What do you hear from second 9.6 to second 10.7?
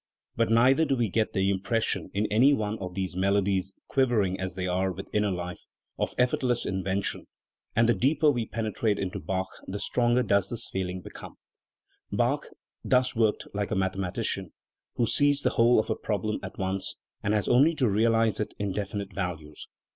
the stronger does this